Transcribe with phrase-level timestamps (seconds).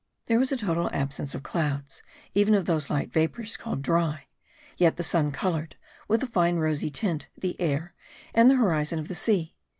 [0.25, 2.01] There was a total absence of clouds,
[2.33, 4.25] even of those light vapours called dry;
[4.75, 5.75] yet the sun coloured,
[6.07, 7.93] with a fine rosy tint, the air
[8.33, 9.53] and the horizon of the sea.